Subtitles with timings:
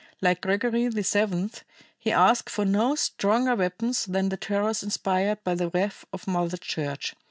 [0.19, 1.51] Like Gregory VII,
[1.99, 6.57] he asked for no stronger weapons than the terrors inspired by the wrath of Mother
[6.57, 7.13] Church.